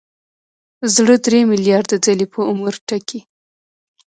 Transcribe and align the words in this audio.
زړه 0.95 1.15
درې 1.25 1.39
ملیارده 1.51 1.95
ځلې 2.05 2.25
په 2.33 2.39
عمر 2.49 2.73
ټکي. 2.87 3.19